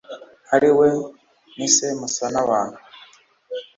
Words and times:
ariwe 0.55 0.87
nise 1.55 1.87
musanabantu 1.99 2.77